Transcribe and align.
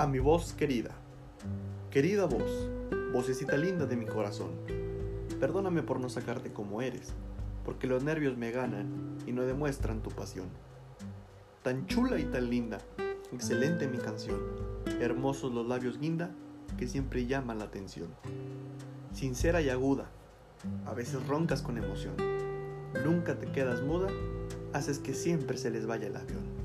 A 0.00 0.06
Mi 0.06 0.18
voz 0.18 0.54
querida, 0.54 0.92
querida 1.90 2.24
voz, 2.24 2.70
vocecita 3.12 3.58
linda 3.58 3.84
de 3.84 3.96
mi 3.96 4.06
corazón, 4.06 4.52
perdóname 5.38 5.82
por 5.82 6.00
no 6.00 6.08
sacarte 6.08 6.54
como 6.54 6.80
eres, 6.80 7.12
porque 7.66 7.86
los 7.86 8.02
nervios 8.02 8.38
me 8.38 8.50
ganan 8.50 9.18
y 9.26 9.32
no 9.32 9.42
demuestran 9.42 10.02
tu 10.02 10.08
pasión. 10.08 10.48
Tan 11.62 11.86
chula 11.86 12.18
y 12.18 12.24
tan 12.24 12.48
linda, 12.48 12.78
excelente 13.30 13.88
mi 13.88 13.98
canción, 13.98 14.40
hermosos 15.02 15.52
los 15.52 15.68
labios 15.68 15.98
guinda 15.98 16.30
que 16.78 16.88
siempre 16.88 17.26
llaman 17.26 17.58
la 17.58 17.66
atención. 17.66 18.08
Sincera 19.12 19.60
y 19.60 19.68
aguda, 19.68 20.06
a 20.86 20.94
veces 20.94 21.26
roncas 21.26 21.60
con 21.60 21.76
emoción, 21.76 22.14
nunca 23.04 23.38
te 23.38 23.52
quedas 23.52 23.82
muda, 23.82 24.08
haces 24.72 24.98
que 24.98 25.12
siempre 25.12 25.58
se 25.58 25.70
les 25.70 25.84
vaya 25.84 26.06
el 26.06 26.16
avión. 26.16 26.59